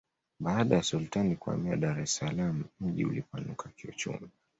[0.39, 4.29] baada ya sultani kuhamia dar es salaam mji ulipanuka kiuchumi